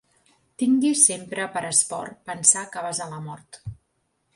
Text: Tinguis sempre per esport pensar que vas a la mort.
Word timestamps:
Tinguis 0.63 1.03
sempre 1.11 1.47
per 1.57 1.65
esport 1.69 2.19
pensar 2.33 2.67
que 2.75 2.87
vas 2.89 3.07
a 3.09 3.13
la 3.17 3.25
mort. 3.33 3.63